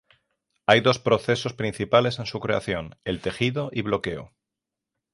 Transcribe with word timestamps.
Hay 0.65 0.81
dos 0.81 0.97
procesos 0.97 1.53
principales 1.53 2.17
en 2.17 2.25
su 2.25 2.39
creación: 2.39 2.97
el 3.03 3.21
tejido 3.21 3.69
y 3.71 3.83
bloqueo. 3.83 4.33